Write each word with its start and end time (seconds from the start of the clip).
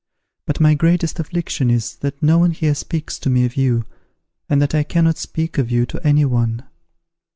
But 0.47 0.59
my 0.59 0.73
greatest 0.73 1.19
affliction 1.19 1.69
is, 1.69 1.97
that 1.97 2.23
no 2.23 2.39
one 2.39 2.53
here 2.53 2.73
speaks 2.73 3.19
to 3.19 3.29
me 3.29 3.45
of 3.45 3.55
you, 3.55 3.85
and 4.49 4.59
that 4.59 4.73
I 4.73 4.81
cannot 4.81 5.17
speak 5.19 5.59
of 5.59 5.69
you 5.69 5.85
to 5.85 6.01
any 6.03 6.25
one. 6.25 6.63